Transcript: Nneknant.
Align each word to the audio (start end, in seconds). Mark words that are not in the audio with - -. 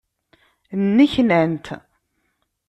Nneknant. 0.81 1.67